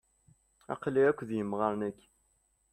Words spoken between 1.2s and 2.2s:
d imɣaren yagi.